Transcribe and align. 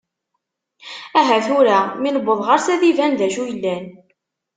Aha 1.19 1.37
tura, 1.45 1.77
mi 2.01 2.09
neweḍ 2.11 2.39
ɣer-s 2.47 2.67
ad 2.73 2.81
iban 2.89 3.13
d 3.19 3.21
acu 3.27 3.41
yellan. 3.47 3.85